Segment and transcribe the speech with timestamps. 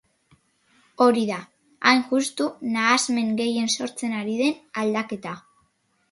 [1.05, 1.35] Hori da,
[1.89, 5.35] hain justu, nahasmen gehien sortzen ari den aldaketa.